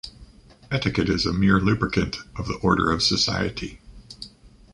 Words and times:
Etiquette 0.71 1.09
is 1.09 1.27
a 1.27 1.31
mere 1.31 1.59
lubricant 1.61 2.17
of 2.35 2.47
the 2.47 2.55
order 2.63 2.89
of 2.89 3.03
society. 3.03 3.79